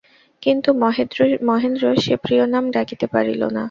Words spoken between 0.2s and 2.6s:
কিন্তু মহেন্দ্র সে প্রিয়